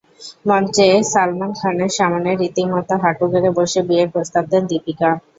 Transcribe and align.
মঞ্চে 0.45 0.87
সালমান 1.11 1.51
খানের 1.59 1.91
সামনে 1.97 2.29
রীতিমতো 2.33 2.93
হাঁটু 3.03 3.25
গেড়ে 3.31 3.49
বসে 3.57 3.81
বিয়ের 3.87 4.09
প্রস্তাব 4.13 4.43
দেন 4.51 4.63
দীপিকা। 4.69 5.09